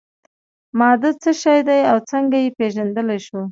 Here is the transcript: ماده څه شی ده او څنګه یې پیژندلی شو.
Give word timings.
ماده 0.79 1.11
څه 1.21 1.31
شی 1.41 1.59
ده 1.67 1.77
او 1.91 1.97
څنګه 2.11 2.37
یې 2.43 2.55
پیژندلی 2.57 3.19
شو. 3.25 3.41